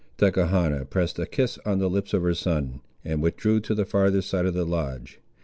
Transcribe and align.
Tachechana 0.17 0.89
pressed 0.89 1.19
a 1.19 1.27
kiss 1.27 1.59
on 1.63 1.77
the 1.77 1.87
lips 1.87 2.11
of 2.11 2.23
her 2.23 2.33
son, 2.33 2.81
and 3.05 3.21
withdrew 3.21 3.59
to 3.59 3.75
the 3.75 3.85
farther 3.85 4.23
side 4.23 4.47
of 4.47 4.55
the 4.55 4.65
lodge. 4.65 5.19